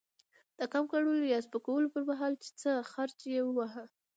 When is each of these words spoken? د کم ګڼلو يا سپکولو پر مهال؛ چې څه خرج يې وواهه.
د 0.57 0.59
کم 0.71 0.83
ګڼلو 0.91 1.25
يا 1.33 1.39
سپکولو 1.45 1.91
پر 1.93 2.03
مهال؛ 2.09 2.33
چې 2.43 2.49
څه 2.61 2.69
خرج 2.91 3.19
يې 3.33 3.41
وواهه. 3.45 3.83